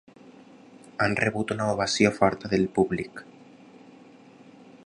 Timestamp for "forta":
2.17-2.53